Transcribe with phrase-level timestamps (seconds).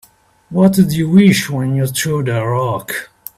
[0.49, 3.11] What'd you wish when you threw that rock?